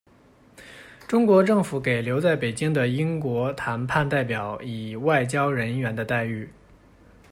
[1.07, 6.49] 中国政府给留在北京的英国谈判代表以外交人员的待遇。